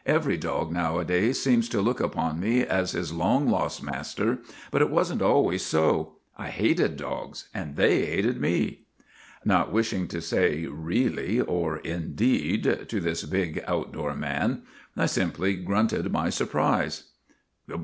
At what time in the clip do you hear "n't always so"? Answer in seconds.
5.14-6.14